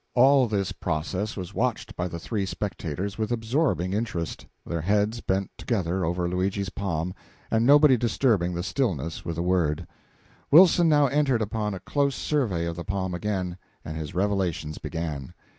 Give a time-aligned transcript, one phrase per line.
[0.15, 5.51] All this process was watched by the three spectators with absorbing interest, their heads bent
[5.59, 7.13] together over Luigi's palm,
[7.51, 9.85] and nobody disturbing the stillness with a word.
[10.49, 15.35] Wilson now entered upon a close survey of the palm again, and his revelations began.